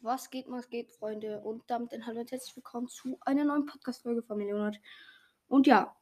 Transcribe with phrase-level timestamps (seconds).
[0.00, 1.40] Was geht, was geht, Freunde?
[1.40, 4.78] Und damit ein Hallo und herzlich willkommen zu einer neuen Podcast-Folge von Millionat.
[5.48, 5.96] Und ja,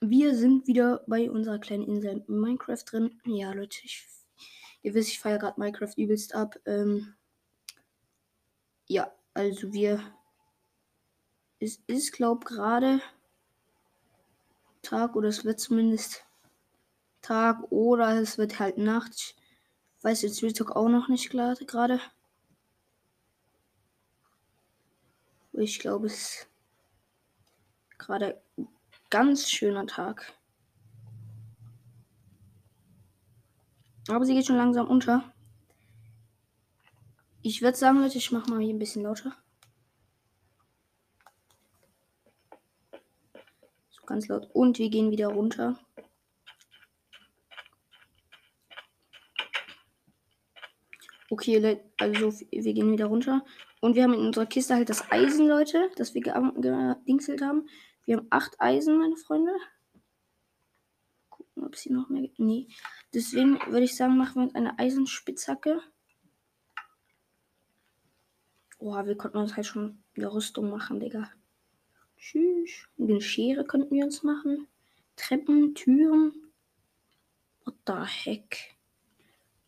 [0.00, 3.20] wir sind wieder bei unserer kleinen Insel Minecraft drin.
[3.24, 4.04] Ja, Leute, ich,
[4.82, 6.56] ihr wisst, ich feiere gerade Minecraft übelst ab.
[6.66, 7.14] Ähm,
[8.88, 10.02] ja, also wir.
[11.60, 13.00] Es ist, glaube gerade
[14.82, 16.26] Tag oder es wird zumindest
[17.22, 19.36] Tag oder es wird halt Nacht.
[19.98, 22.00] Ich weiß jetzt Retalk auch noch nicht gerade.
[25.58, 26.48] Ich glaube, es ist
[27.96, 28.68] gerade ein
[29.08, 30.34] ganz schöner Tag.
[34.08, 35.32] Aber sie geht schon langsam unter.
[37.40, 39.34] Ich würde sagen, Leute, ich mache mal hier ein bisschen lauter.
[43.88, 44.50] So ganz laut.
[44.52, 45.78] Und wir gehen wieder runter.
[51.28, 53.44] Okay, also wir gehen wieder runter.
[53.80, 57.68] Und wir haben in unserer Kiste halt das Eisen, Leute, das wir gedingselt haben.
[58.04, 59.52] Wir haben acht Eisen, meine Freunde.
[61.28, 62.38] Gucken, ob es hier noch mehr gibt.
[62.38, 62.68] Nee.
[63.12, 65.80] Deswegen würde ich sagen, machen wir uns eine Eisenspitzhacke.
[68.78, 71.30] Boah, wir konnten uns halt schon eine Rüstung machen, Digga.
[72.18, 72.88] Tschüss.
[72.98, 74.68] Eine Schere könnten wir uns machen.
[75.16, 76.32] Treppen, Türen.
[77.64, 78.76] What the heck?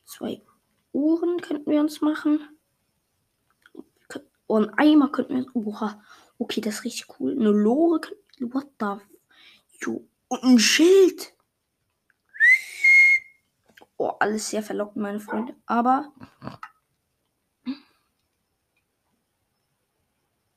[0.04, 0.40] Zwei
[0.92, 2.40] Uhren könnten wir uns machen.
[4.46, 5.56] Oh, ein Eimer könnten wir.
[5.56, 6.02] Oha.
[6.38, 7.32] Okay, das ist richtig cool.
[7.32, 8.00] Eine Lore.
[8.40, 8.96] What the.
[9.80, 10.08] Jo.
[10.28, 11.34] Und ein Schild.
[13.96, 15.54] Oh, alles sehr verlockend, meine Freunde.
[15.66, 16.12] Aber.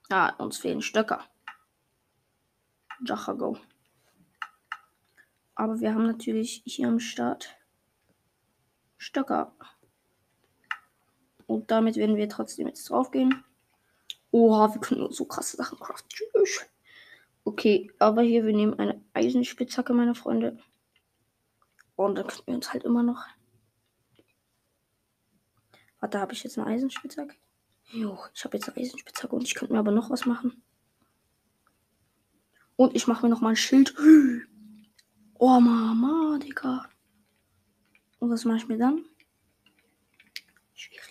[0.10, 1.26] Ja, uns fehlen Stöcker.
[3.04, 3.58] Jachago.
[5.56, 7.56] Aber wir haben natürlich hier am Start
[8.98, 9.56] Stöcker.
[11.52, 13.44] Und damit werden wir trotzdem jetzt draufgehen.
[14.32, 16.10] Oha, wir können so krasse Sachen craften.
[16.10, 16.66] Tschüss.
[17.44, 20.58] Okay, aber hier, wir nehmen eine Eisenspitzhacke, meine Freunde.
[21.98, 23.26] Und dann können wir uns halt immer noch.
[26.00, 27.36] Warte, habe ich jetzt eine Eisenspitzhacke?
[27.92, 30.64] Jo, ich habe jetzt eine Eisenspitzhacke und ich könnte mir aber noch was machen.
[32.78, 33.94] Und ich mache mir noch mal ein Schild.
[35.44, 36.88] Oh, Mama, Digga.
[38.20, 39.06] Und was mache ich mir dann?
[40.82, 41.11] Schwierig.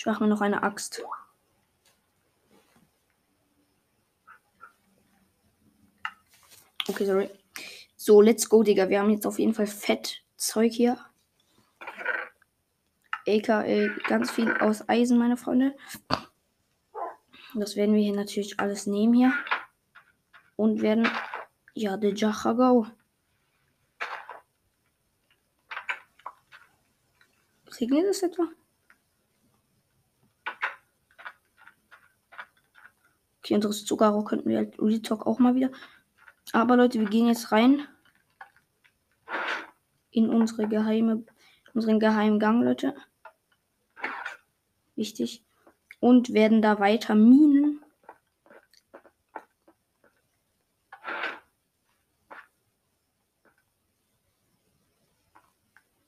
[0.00, 1.02] Ich mache mir noch eine Axt.
[6.88, 7.28] Okay, sorry.
[7.96, 8.88] So, let's go, Digga.
[8.88, 10.96] Wir haben jetzt auf jeden Fall Fettzeug hier.
[13.28, 15.76] AKA ganz viel aus Eisen, meine Freunde.
[17.52, 19.34] Das werden wir hier natürlich alles nehmen hier.
[20.56, 21.06] Und werden.
[21.74, 22.86] Ja, der Jachagau.
[27.78, 28.48] Regnet es etwa?
[33.50, 35.70] Okay, unsere Zuckerrohr könnten wir halt Retalk auch mal wieder.
[36.52, 37.84] Aber Leute, wir gehen jetzt rein
[40.12, 41.24] in unsere geheime,
[41.74, 42.94] unseren geheimen Gang, Leute.
[44.94, 45.42] Wichtig.
[45.98, 47.80] Und werden da weiter minen.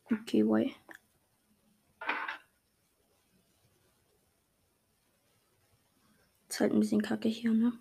[0.09, 0.76] Okay, why?
[6.62, 7.72] Halt ein bisschen kacke hier, ne?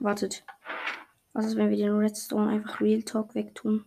[0.00, 0.44] Wartet.
[1.32, 3.84] Was ist, wenn wir den Redstone einfach Real Talk wegtun?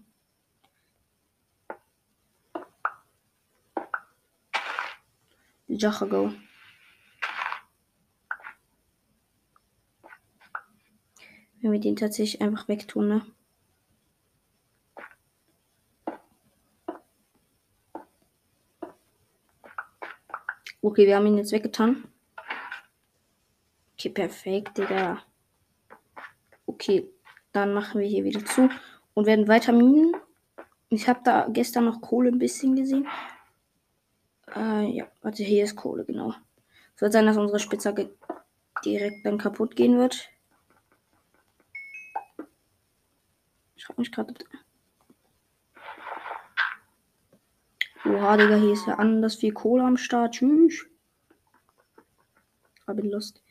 [5.68, 6.34] Jachago.
[11.62, 13.26] Wenn wir den tatsächlich einfach wegtun, ne?
[20.84, 22.06] Okay, wir haben ihn jetzt weggetan.
[23.94, 25.22] Okay, perfekt, Digga.
[26.66, 27.08] Okay,
[27.52, 28.68] dann machen wir hier wieder zu
[29.14, 30.16] und werden weiter minen.
[30.90, 33.08] Ich habe da gestern noch Kohle ein bisschen gesehen.
[34.56, 36.34] Äh, ja, warte, hier ist Kohle, genau.
[36.96, 38.16] Es wird sein, dass unsere Spitzhacke
[38.84, 40.30] direkt dann kaputt gehen wird.
[43.76, 44.34] Ich frage mich gerade.
[48.04, 50.34] Oha, Digga, hier ist ja anders viel Kohle am Start.
[50.34, 50.88] Tschüss.
[52.88, 53.44] Hab ihn Lust.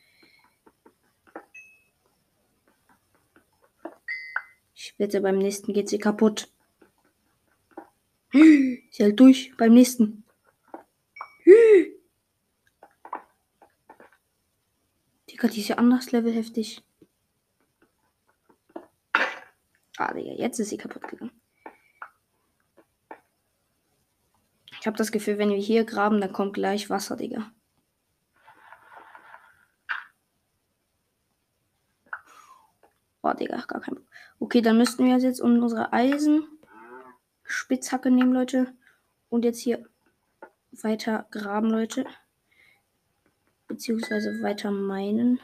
[4.74, 6.52] Ich wette, beim nächsten geht sie kaputt.
[8.32, 10.24] Sie hält durch beim nächsten.
[15.30, 16.82] Digga, die ist ja anders Level heftig.
[19.96, 21.39] Ah, Digga, jetzt ist sie kaputt gegangen.
[24.80, 27.52] Ich habe das Gefühl, wenn wir hier graben, dann kommt gleich Wasser, Digga.
[33.22, 34.06] Oh, Digga, gar kein Bock.
[34.38, 38.72] Okay, dann müssten wir jetzt unsere Eisenspitzhacke nehmen, Leute.
[39.28, 39.86] Und jetzt hier
[40.72, 42.06] weiter graben, Leute.
[43.68, 45.40] Beziehungsweise weiter meinen.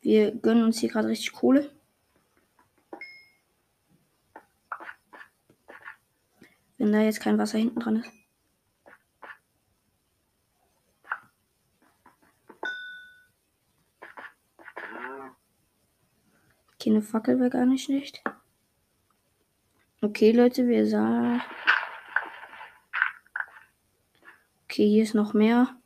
[0.00, 1.70] Wir gönnen uns hier gerade richtig Kohle.
[6.78, 8.10] Wenn da jetzt kein Wasser hinten dran ist.
[16.74, 18.22] Okay, eine Fackel wäre gar nicht schlecht.
[20.02, 21.40] Okay, Leute, wir sahen.
[24.64, 25.76] Okay, hier ist noch mehr.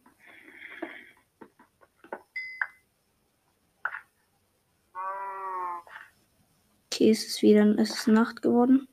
[6.87, 8.89] Okay, es ist wieder es Nacht geworden.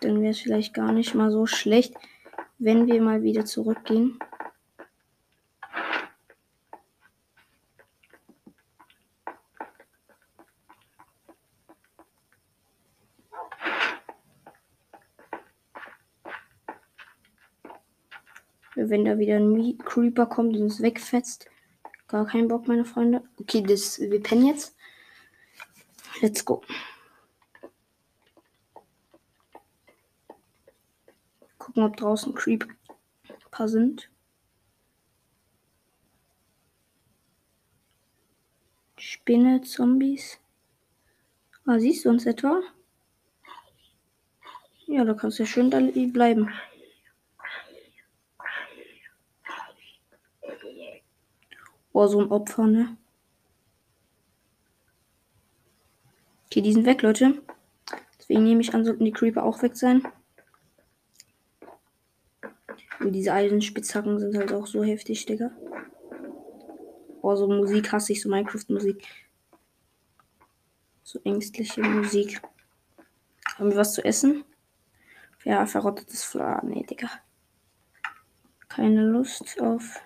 [0.00, 1.94] Dann wäre es vielleicht gar nicht mal so schlecht,
[2.58, 4.18] wenn wir mal wieder zurückgehen.
[18.78, 21.48] Wenn da wieder ein Creeper kommt und uns wegfetzt.
[22.08, 23.22] Gar keinen Bock, meine Freunde.
[23.40, 24.76] Okay, das, wir pennen jetzt.
[26.20, 26.62] Let's go.
[31.66, 32.68] Gucken, ob draußen Creep
[33.50, 34.08] paar sind.
[38.96, 40.38] Spinne, Zombies.
[41.66, 42.60] Ah, siehst du uns etwa?
[44.86, 46.52] Ja, da kannst du ja schön da bleiben.
[51.92, 52.96] Oh, so ein Opfer, ne?
[56.44, 57.42] Okay, die sind weg, Leute.
[58.20, 60.06] Deswegen nehme ich an, sollten die Creeper auch weg sein.
[63.00, 65.50] Und diese Eisenspitzhacken sind halt auch so heftig, Digga.
[67.20, 69.06] Boah, so Musik hasse ich, so Minecraft-Musik.
[71.02, 72.40] So ängstliche Musik.
[73.56, 74.44] Haben wir was zu essen?
[75.44, 76.62] Ja, verrottetes Fleisch.
[76.64, 77.08] Nee, Digga.
[78.68, 80.00] Keine Lust auf.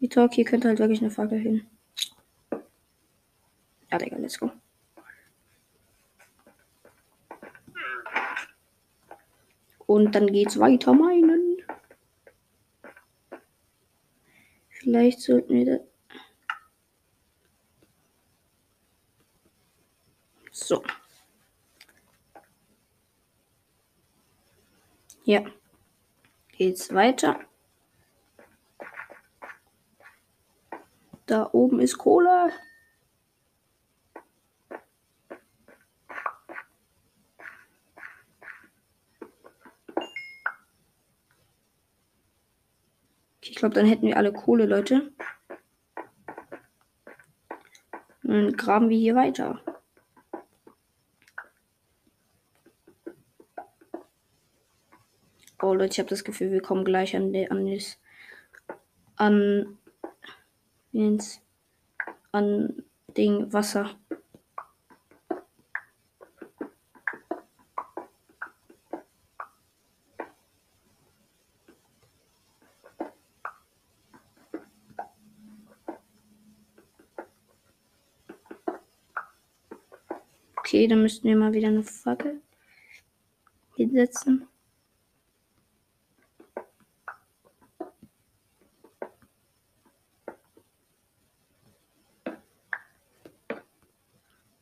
[0.00, 1.66] Wie Talk, hier könnte halt wirklich eine Fackel hin.
[3.90, 4.50] Ja, Digga, let's go.
[9.98, 11.56] Und dann geht's weiter meinen.
[14.68, 15.84] Vielleicht sollten wir da.
[20.52, 20.84] So.
[25.24, 25.44] Ja.
[26.52, 27.40] Geht's weiter.
[31.26, 32.52] Da oben ist Cola.
[43.58, 45.12] Glaube, dann hätten wir alle Kohle, Leute.
[48.22, 49.60] Und dann graben wir hier weiter.
[55.60, 57.98] Oh Leute, ich habe das Gefühl, wir kommen gleich an, de, an das
[59.16, 59.78] an
[62.30, 62.84] an
[63.16, 63.90] Ding Wasser.
[80.78, 82.40] Okay, dann müssten wir mal wieder eine Fackel
[83.74, 84.46] hinsetzen.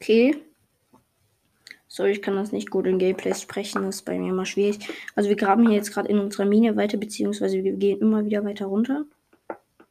[0.01, 0.43] Okay.
[1.87, 4.89] Sorry, ich kann das nicht gut in Gameplay sprechen, das ist bei mir immer schwierig.
[5.15, 8.43] Also wir graben hier jetzt gerade in unserer Mine weiter, beziehungsweise wir gehen immer wieder
[8.43, 9.05] weiter runter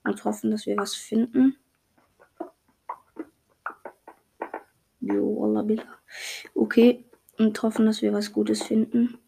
[0.04, 1.56] und hoffen, dass wir was finden.
[5.06, 5.64] Jo, Allah
[6.56, 7.06] Okay,
[7.38, 9.20] und hoffen, dass wir was Gutes finden.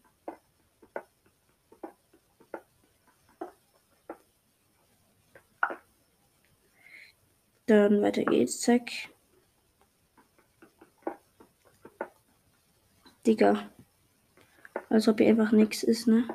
[7.66, 8.90] Dann weiter geht's, zack.
[13.24, 13.70] Digga.
[14.88, 16.26] Als ob hier einfach nichts ist, ne?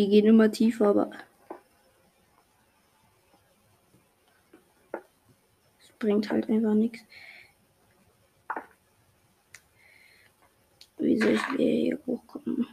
[0.00, 1.10] Die gehen immer tiefer, aber.
[5.78, 7.00] Es bringt halt einfach nichts.
[10.96, 12.66] Wie soll ich hier hochkommen?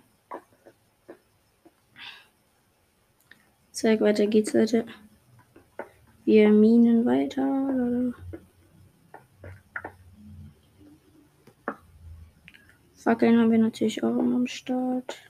[3.72, 4.86] Zeig, weiter geht's, Leute.
[6.24, 8.14] Wir minen weiter.
[12.96, 15.30] Fackeln haben wir natürlich auch immer am Start.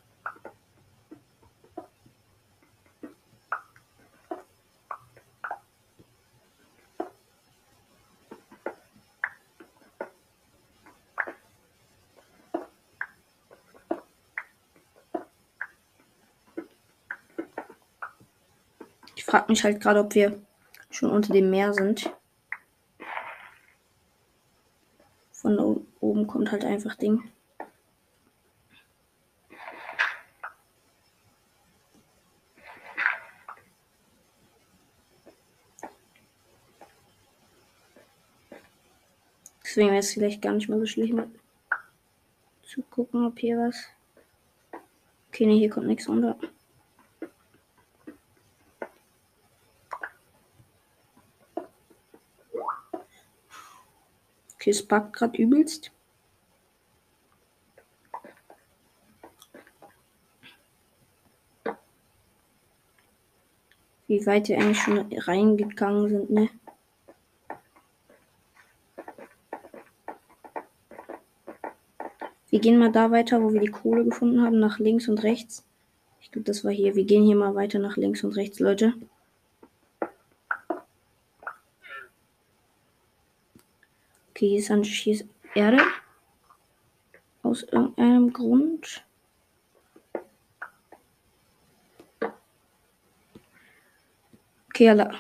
[19.48, 20.42] Frage mich halt gerade, ob wir
[20.90, 22.12] schon unter dem Meer sind.
[25.32, 27.32] Von oben kommt halt einfach Ding.
[39.64, 41.32] Deswegen wäre es vielleicht gar nicht mal so schlimm
[42.64, 43.86] zu gucken, ob hier was.
[45.30, 46.38] Okay, ne, hier kommt nichts runter.
[54.68, 55.92] Okay, es backt gerade übelst.
[64.08, 66.50] Wie weit wir eigentlich schon reingegangen sind, ne?
[72.50, 75.66] Wir gehen mal da weiter, wo wir die Kohle gefunden haben, nach links und rechts.
[76.20, 76.94] Ich glaube, das war hier.
[76.96, 78.96] Wir gehen hier mal weiter nach links und rechts, Leute.
[84.48, 85.26] Hier ist, hier ist
[85.56, 85.80] Erde.
[87.44, 89.06] Aus irgendeinem Grund.
[94.70, 95.12] Okay, alle.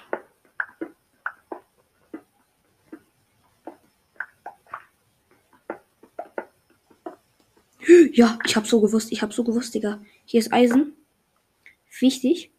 [8.14, 10.02] Ja, ich habe so gewusst, ich habe so gewusst, Digga.
[10.26, 10.94] Hier ist Eisen.
[12.00, 12.52] Wichtig.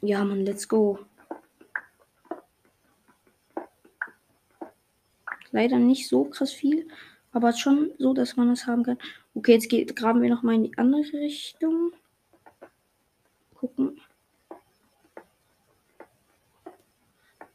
[0.00, 0.98] Ja, Mann, let's go.
[5.52, 6.88] Leider nicht so krass viel,
[7.30, 8.98] aber schon so, dass man es haben kann.
[9.34, 11.92] Okay, jetzt geht, graben wir noch mal in die andere Richtung.
[13.54, 14.00] Gucken.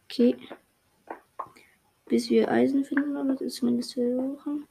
[0.06, 0.38] Okay.
[2.06, 4.68] Bis wir Eisen finden, oder zumindest versuchen.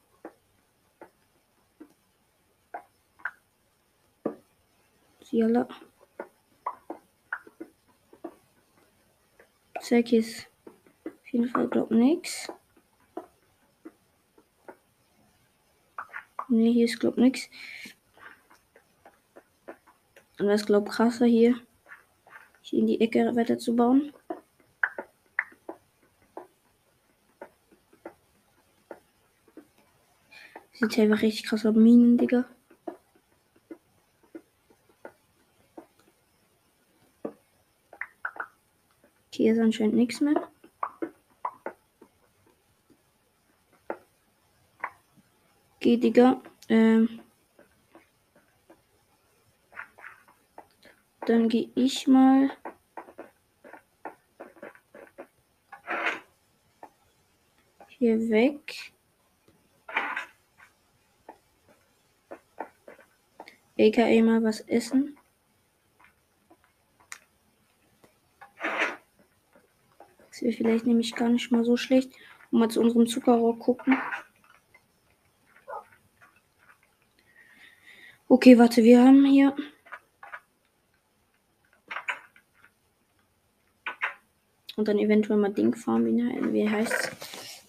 [5.30, 5.68] Yalla.
[9.80, 10.48] Zack ist
[11.04, 12.48] auf jeden Fall, glaub nix.
[16.48, 17.48] Ne, hier ist glaub nix.
[20.38, 21.56] Und was glaub krasser hier,
[22.62, 24.12] hier in die Ecke weiter zu bauen.
[30.72, 32.44] Sieht einfach richtig krass aus, Minen, Digga.
[39.32, 40.48] Hier ist anscheinend nichts mehr.
[45.86, 46.42] Okay, Digga.
[46.68, 47.20] Ähm
[51.26, 52.50] Dann gehe ich mal.
[57.86, 58.92] Hier weg.
[63.78, 65.16] AKA mal was essen.
[70.30, 72.12] Das wäre vielleicht nämlich gar nicht mal so schlecht.
[72.50, 73.96] Und mal zu unserem Zuckerrohr gucken.
[78.28, 79.54] Okay, warte, wir haben hier.
[84.74, 87.12] Und dann eventuell mal Ding Farm, wie, heißt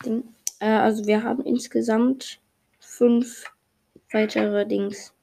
[0.03, 0.23] Ding?
[0.59, 2.39] Äh, also wir haben insgesamt
[2.79, 3.45] fünf
[4.11, 5.13] weitere Dings.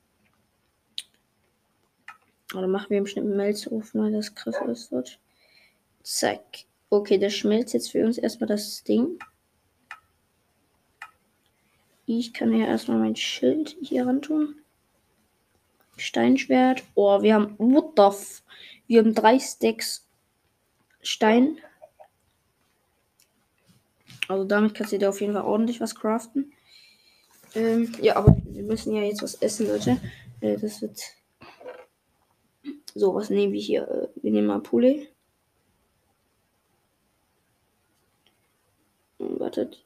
[2.55, 5.19] Oder machen wir im Schnitt einen Melzofen, weil das krass ist dort.
[6.05, 6.65] Zack.
[6.91, 9.19] Okay, der schmelzt jetzt für uns erstmal das Ding.
[12.07, 14.64] Ich kann ja erstmal mein Schild hier ran tun.
[15.97, 16.83] Steinschwert.
[16.95, 17.55] Oh, wir haben.
[17.59, 18.41] What the
[18.87, 20.07] Wir haben drei Stacks
[21.03, 21.59] Stein.
[24.29, 26.53] Also damit kannst du dir auf jeden Fall ordentlich was craften.
[27.55, 30.01] Ähm, ja, aber wir müssen ja jetzt was essen, Leute.
[30.41, 31.01] Äh, das wird.
[32.95, 33.89] So, was nehmen wir hier?
[33.89, 35.09] Äh, wir nehmen mal Poulet.
[39.19, 39.85] Wartet.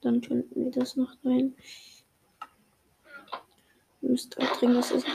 [0.00, 1.54] Dann könnten wir das noch rein.
[4.04, 5.10] Wir müssen drei dringend was essen.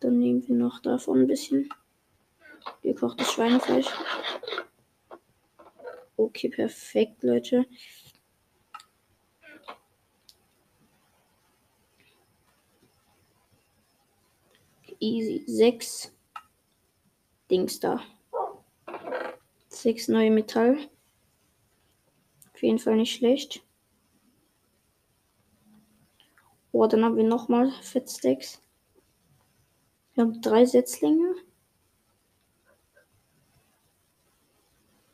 [0.00, 1.68] Dann nehmen wir noch davon ein bisschen.
[2.80, 3.88] Gekochtes Schweinefleisch.
[6.16, 7.66] Okay, perfekt, Leute.
[14.98, 15.44] Easy.
[15.46, 16.10] Sechs
[17.50, 18.00] Dings da.
[19.68, 20.88] Sechs neue Metall.
[22.54, 23.62] Auf jeden Fall nicht schlecht.
[26.74, 28.60] Oh, dann haben wir nochmal Fettstacks.
[30.12, 31.36] Wir haben drei Setzlinge.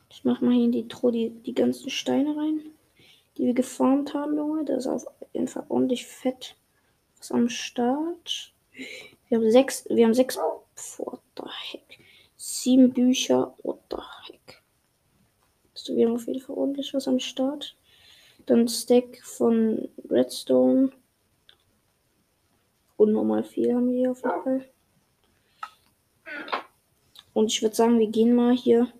[0.09, 2.61] Ich mach mal hier in die Truhe die, die ganzen Steine rein,
[3.37, 4.65] die wir geformt haben, Junge.
[4.65, 6.55] Da ist auf jeden Fall ordentlich Fett
[7.19, 8.55] was am Start.
[9.29, 10.37] Wir haben sechs, wir haben sechs,
[10.97, 11.99] what the heck.
[12.37, 14.63] Sieben Bücher, what the heck.
[15.75, 17.77] Also wir haben auf jeden Fall ordentlich was am Start.
[18.47, 20.91] Dann Stack von Redstone.
[23.01, 24.69] Und nochmal viel haben wir hier auf jeden Fall.
[27.33, 28.93] Und ich würde sagen, wir gehen mal hier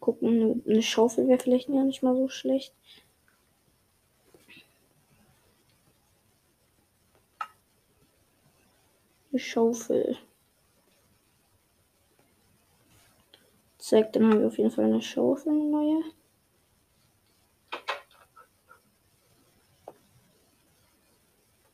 [0.00, 0.60] gucken.
[0.66, 2.74] Eine Schaufel wäre vielleicht gar nicht mal so schlecht.
[9.30, 10.18] Eine Schaufel.
[13.78, 16.02] Zack, dann haben wir auf jeden Fall eine Schaufel, eine neue.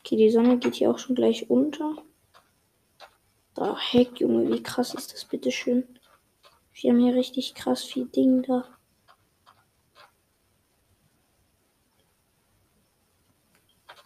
[0.09, 1.95] Okay, die Sonne geht hier auch schon gleich unter.
[3.53, 5.87] Da, Heck, Junge, wie krass ist das bitte schön.
[6.73, 8.65] Wir haben hier richtig krass viel Ding da.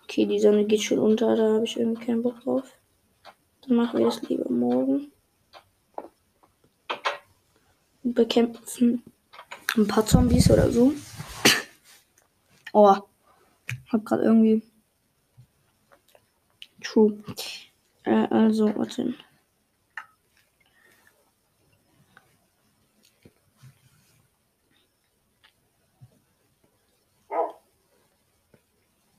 [0.03, 2.69] Okay, die Sonne geht schon unter, da habe ich irgendwie keinen Bock drauf.
[3.61, 5.13] Dann machen wir das lieber morgen.
[8.03, 9.05] Und bekämpfen
[9.77, 10.93] ein paar Zombies oder so.
[12.73, 14.63] Oh, hab gerade irgendwie.
[16.83, 17.23] True.
[18.05, 19.15] Äh, also, warte.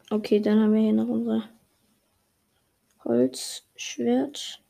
[0.10, 1.50] Okay, dann haben wir hier noch unser
[3.04, 4.62] Holzschwert.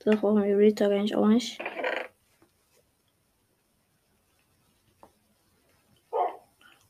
[0.00, 1.58] Das brauchen wir Rita eigentlich auch nicht.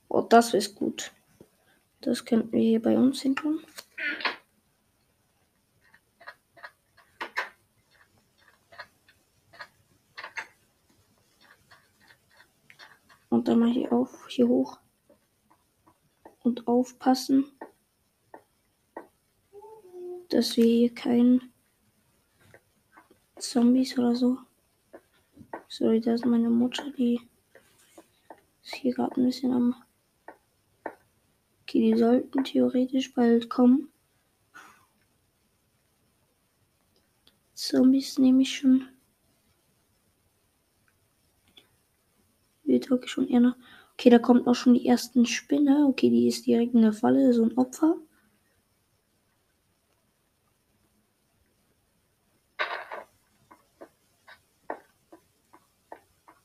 [0.09, 1.13] Oh, das ist gut.
[2.01, 3.61] Das könnten wir hier bei uns hinten.
[13.29, 14.79] Und dann mal hier auf, hier hoch.
[16.41, 17.45] Und aufpassen,
[20.31, 21.53] dass wir hier keinen
[23.37, 24.39] Zombies oder so.
[25.69, 27.21] Sorry, da ist meine Mutter, die
[28.63, 29.88] ist hier gerade ein bisschen am.
[31.69, 33.91] Okay, die sollten theoretisch bald kommen.
[37.53, 38.89] Zombies nehme ich schon.
[42.65, 43.57] Wird wirklich schon eher noch.
[43.93, 45.85] Okay, da kommt auch schon die ersten Spinne.
[45.87, 47.97] Okay, die ist direkt in der Falle, so ein Opfer.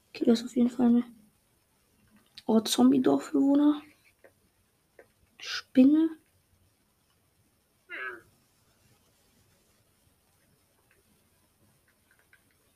[0.10, 1.04] Okay, das ist auf jeden Fall eine.
[2.46, 3.82] Oh, Zombie-Dorfbewohner.
[5.45, 6.10] Spinne.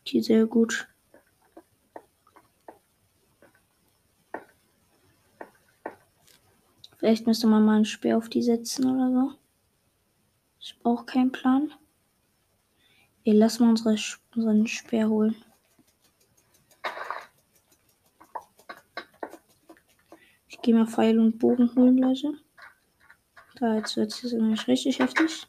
[0.02, 0.90] Okay, sehr gut.
[6.98, 9.40] Vielleicht müsste man mal einen Speer auf die setzen oder so.
[10.60, 11.72] Ich brauche keinen Plan.
[13.24, 13.96] Ey, lass mal unsere,
[14.36, 15.36] unseren Speer holen.
[20.50, 22.47] Ich gehe mal Pfeil und Bogen holen, Leute.
[23.60, 25.48] Da, jetzt wird es nämlich richtig heftig.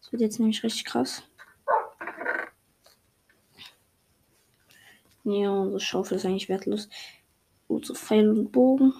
[0.00, 1.24] Das wird jetzt nämlich richtig krass.
[5.24, 6.88] Ja, unsere Schaufel ist eigentlich wertlos.
[7.68, 8.92] So Pfeil und Bogen.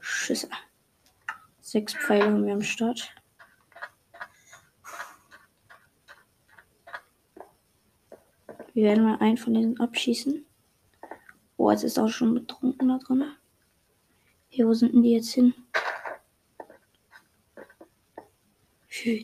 [0.00, 0.48] Schüsse.
[1.60, 3.14] Sechs Pfeile haben wir am Start.
[8.74, 10.44] Wir werden mal einen von denen abschießen.
[11.56, 13.37] Oh, jetzt ist auch schon betrunken da drin.
[14.58, 15.54] Hier, wo sind denn die jetzt hin?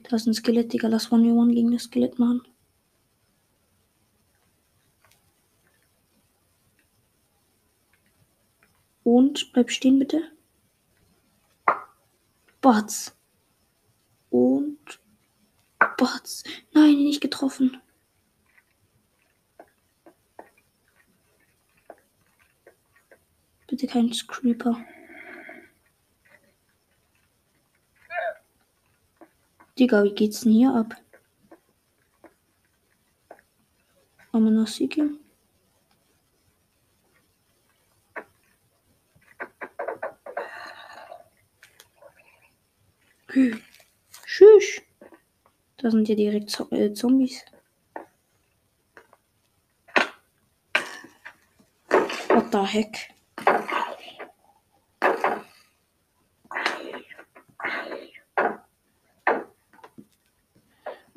[0.04, 0.86] Da ist ein Skelett, Digga.
[0.86, 2.42] Lass One-One gegen das Skelett machen.
[9.02, 10.22] Und bleib stehen, bitte.
[12.60, 13.16] Bots.
[14.30, 15.00] Und
[15.98, 16.44] Bots.
[16.74, 17.82] Nein, nicht getroffen.
[23.66, 24.76] Bitte kein Creeper.
[29.78, 30.94] Digga, wie geht's denn hier ab?
[34.32, 35.02] Haben wir noch Siki?
[43.28, 43.60] Hm.
[44.26, 44.80] Tschüss.
[45.78, 47.44] Da sind ja direkt Z äh, Zombies.
[52.28, 53.13] What the heck?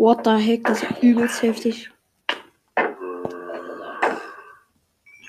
[0.07, 1.91] What the heck, das ist übelst heftig.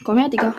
[0.05, 0.55] Komm her, Digga.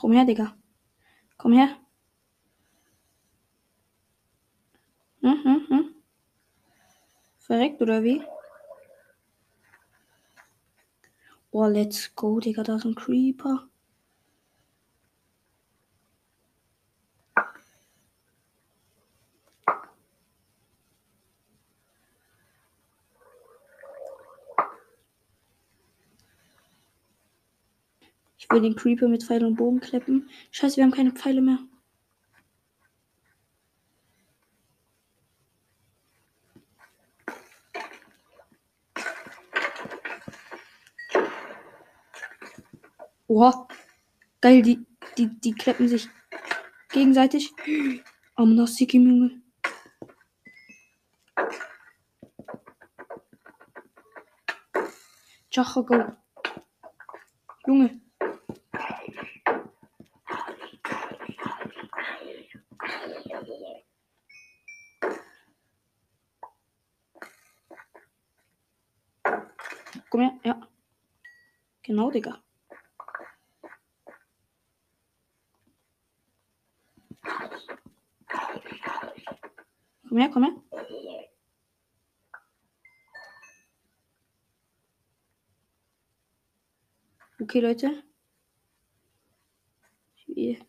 [0.00, 0.56] Komm her, Digga.
[1.36, 1.76] Komm her.
[5.20, 5.94] Hm, hm, hm.
[7.36, 8.22] Verreckt oder wie?
[11.58, 12.62] Oh, let's go, Digga.
[12.64, 13.66] Da ist ein Creeper.
[28.36, 30.28] Ich will den Creeper mit Pfeil und Bogen kleppen.
[30.50, 31.58] Scheiße, wir haben keine Pfeile mehr.
[43.28, 43.66] Oha.
[44.40, 44.86] Geil, die,
[45.18, 46.08] die, die kleppen sich
[46.90, 47.52] gegenseitig.
[48.36, 49.42] Am Nassiki, Junge.
[55.50, 56.16] Chacha, go.
[57.66, 58.00] Junge.
[70.10, 70.68] Komm her, ja.
[71.82, 72.45] Genau, Digga.
[80.16, 80.54] Komm her, komm her.
[87.42, 88.02] Okay, Leute.
[90.28, 90.60] Ich-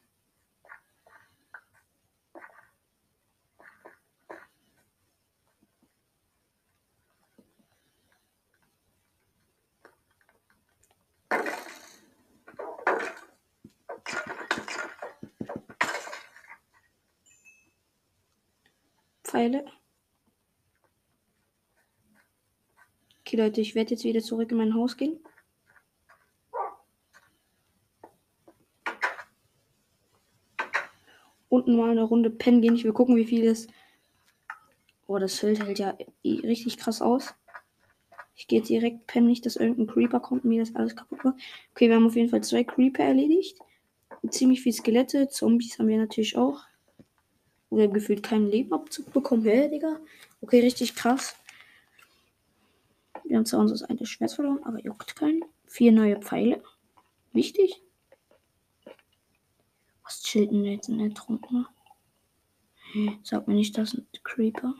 [19.27, 19.65] Pfeile.
[23.19, 25.19] Okay, Leute, ich werde jetzt wieder zurück in mein Haus gehen.
[31.49, 32.75] Unten mal eine Runde pennen gehen.
[32.75, 33.67] Ich will gucken, wie viel es.
[35.07, 37.35] Oh, das Schild hält ja richtig krass aus.
[38.33, 41.35] Ich gehe direkt pennen, nicht, dass irgendein Creeper kommt und mir das alles kaputt macht.
[41.71, 43.59] Okay, wir haben auf jeden Fall zwei Creeper erledigt.
[44.29, 45.27] Ziemlich viel Skelette.
[45.27, 46.63] Zombies haben wir natürlich auch.
[47.69, 49.43] Oder haben gefühlt keinen Lebenabzug bekommen.
[49.43, 49.99] Hä, Digga?
[50.41, 51.35] Okay, richtig krass.
[53.25, 55.43] Wir haben zwar unser eine Schwert verloren, aber juckt keinen.
[55.65, 56.63] Vier neue Pfeile.
[57.33, 57.81] Wichtig.
[60.03, 61.67] Was chillt denn jetzt in der Trunken?
[63.23, 64.73] Sag mir nicht, das sind Creeper.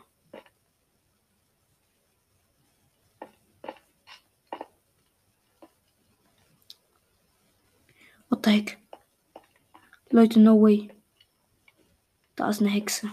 [8.30, 8.78] What the heck?
[10.10, 10.90] Leute, no way.
[12.38, 13.12] Da ist eine Hexe.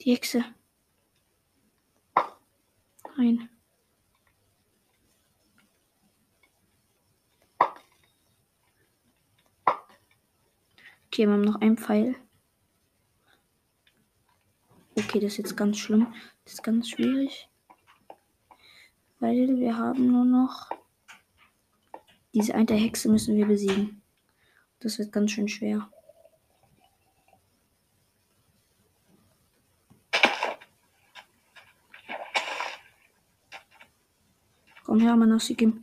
[0.00, 0.44] Die Hexe.
[3.16, 3.48] Nein.
[11.06, 12.16] Okay, wir haben noch einen Pfeil.
[14.96, 16.12] Okay, das ist jetzt ganz schlimm.
[16.42, 17.48] Das ist ganz schwierig.
[19.24, 20.68] Weil wir haben nur noch.
[22.34, 24.02] Diese eine Hexe müssen wir besiegen.
[24.80, 25.88] Das wird ganz schön schwer.
[34.84, 35.82] Komm her, Manasikim.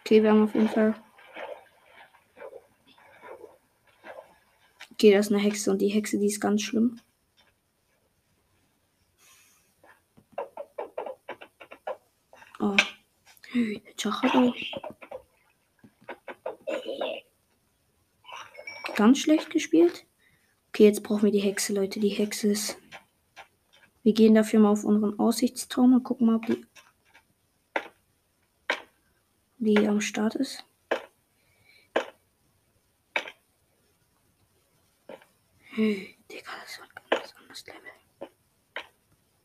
[0.00, 1.07] Okay, wir haben auf jeden Fall.
[5.00, 6.98] Okay, das ist eine Hexe und die Hexe, die ist ganz schlimm.
[12.58, 12.76] Oh.
[13.96, 14.52] Chachado.
[18.96, 20.04] Ganz schlecht gespielt.
[20.70, 22.00] Okay, jetzt brauchen wir die Hexe, Leute.
[22.00, 22.76] Die Hexe ist.
[24.02, 26.66] Wir gehen dafür mal auf unseren Aussichtsturm und gucken mal, ob die,
[29.58, 30.67] die am Start ist.
[35.78, 38.30] Hey, Digga, das ein ganz anderes Level.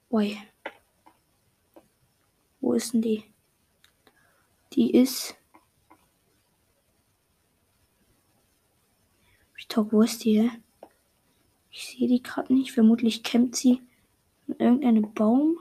[0.10, 0.38] Ui.
[2.60, 3.24] Wo ist denn die?
[4.74, 5.36] Die ist.
[9.70, 10.50] Talk, wo ist die?
[11.70, 12.72] Ich sehe die gerade nicht.
[12.72, 13.84] Vermutlich kämpft sie
[14.48, 15.60] in irgendeinem Baum.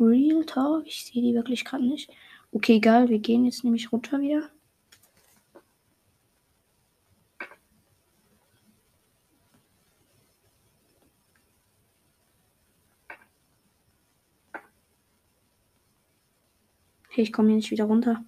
[0.00, 0.84] Real Talk.
[0.84, 2.10] Ich sehe die wirklich gerade nicht.
[2.50, 3.08] Okay, egal.
[3.08, 4.50] Wir gehen jetzt nämlich runter wieder.
[17.14, 18.24] Okay, ich komme hier nicht wieder runter.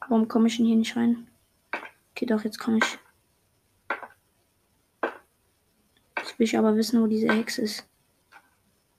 [0.00, 1.26] Warum komme ich denn hier nicht rein?
[2.10, 2.98] Okay, doch, jetzt komme ich.
[6.18, 7.88] Jetzt will ich aber wissen, wo diese Hexe ist.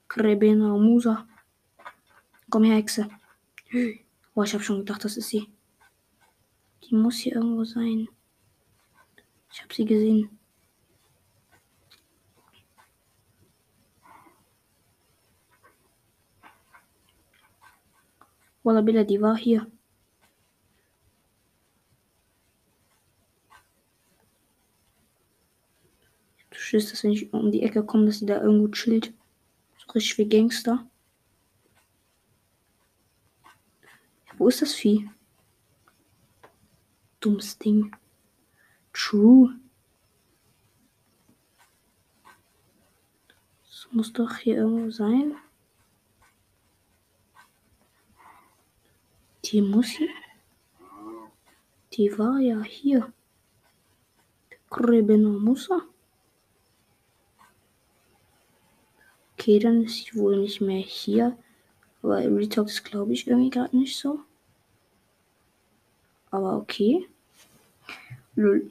[0.08, 1.28] Krebena Musa.
[2.50, 3.08] Komm her, Hexe.
[4.34, 5.48] Boah, ich habe schon gedacht, das ist sie.
[6.82, 8.08] Die muss hier irgendwo sein.
[9.52, 10.36] Ich habe sie gesehen.
[18.66, 19.70] Wallabilla, die war hier.
[26.50, 29.14] Du Schiss, dass wenn ich um die Ecke komme, dass sie da irgendwo chillt.
[29.78, 30.84] So richtig wie Gangster.
[34.36, 35.08] Wo ist das Vieh?
[37.20, 37.94] Dummes Ding.
[38.92, 39.54] True.
[43.62, 45.36] Das muss doch hier irgendwo sein.
[49.46, 50.08] Die muss hier.
[51.92, 53.12] Die war ja hier.
[54.68, 55.82] Grebeno Musa.
[59.34, 61.38] Okay, dann ist sie wohl nicht mehr hier.
[62.02, 64.20] Im Retalk glaube ich irgendwie gerade nicht so.
[66.30, 67.08] Aber okay.
[68.34, 68.70] Lul.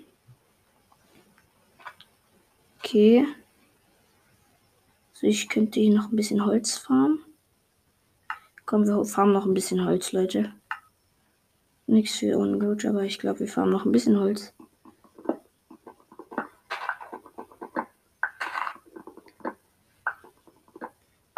[2.79, 3.25] Okay.
[5.13, 7.23] Also ich könnte hier noch ein bisschen Holz farmen.
[8.65, 10.53] Komm, wir farmen noch ein bisschen Holz, Leute.
[11.87, 14.53] Nichts für ungut, aber ich glaube, wir fahren noch ein bisschen Holz.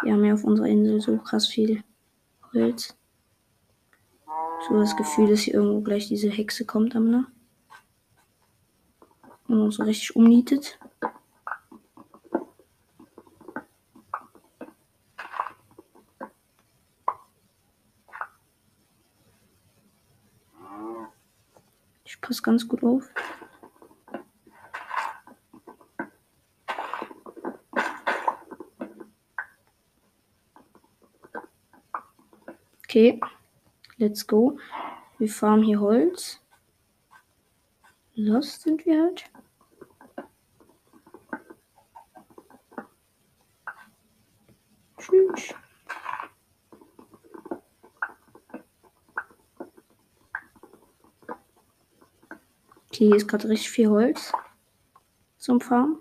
[0.02, 1.82] Wir haben ja auf unserer Insel so krass viel
[2.54, 2.96] Holz.
[4.66, 7.26] So das Gefühl, dass hier irgendwo gleich diese Hexe kommt am ne?
[9.48, 10.78] Und uns so richtig umnietet.
[22.28, 23.08] Passe ganz gut auf.
[32.84, 33.18] Okay,
[33.96, 34.58] let's go.
[35.18, 36.40] Wir farmen hier Holz.
[38.14, 39.24] Los sind wir halt.
[44.98, 45.54] Tschüss.
[52.87, 54.32] Okay, hier ist gerade richtig viel Holz
[55.36, 55.98] zum Farmen.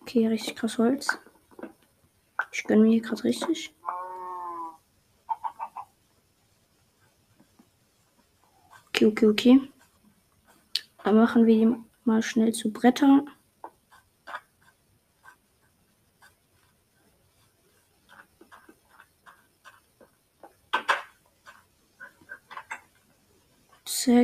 [0.00, 1.18] Okay, richtig krass Holz.
[2.50, 3.72] Ich gönne mir hier gerade richtig.
[8.88, 9.60] Okay, okay, okay.
[11.04, 13.30] Dann machen wir die mal schnell zu Brettern.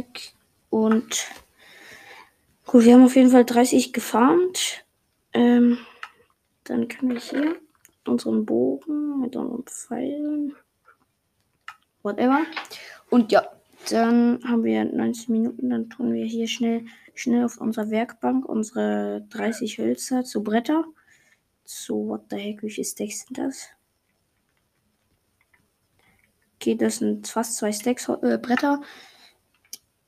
[0.05, 0.35] Zack.
[0.71, 1.27] Und
[2.67, 4.85] gut, wir haben auf jeden Fall 30 gefarmt.
[5.33, 5.79] Ähm,
[6.65, 7.57] dann können wir hier
[8.07, 10.55] unseren Bogen mit unseren Pfeilen.
[12.03, 12.45] Whatever.
[13.11, 13.49] Und ja,
[13.91, 15.71] dann haben wir 19 Minuten.
[15.71, 20.85] Dann tun wir hier schnell, schnell auf unserer Werkbank unsere 30 Hölzer zu Bretter.
[21.65, 23.69] So, what the heck, viele Stacks sind das?
[26.57, 28.83] Okay, das sind fast zwei Stacks äh, Bretter.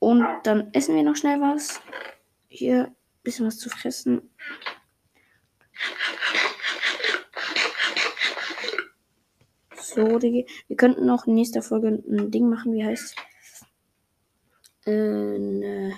[0.06, 1.80] Und dann essen wir noch schnell was.
[2.46, 4.30] Hier ein bisschen was zu fressen.
[9.74, 10.46] So, Digi.
[10.68, 13.16] Wir könnten noch in nächster Folge ein Ding machen, wie heißt
[14.84, 15.94] äh, ne,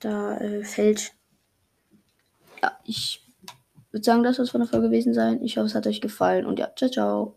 [0.00, 1.12] da äh, Feld.
[2.60, 3.24] Ja, ich
[3.92, 5.40] würde sagen, das es von der Folge gewesen sein.
[5.44, 7.28] Ich hoffe, es hat euch gefallen und ja, ciao, ciao.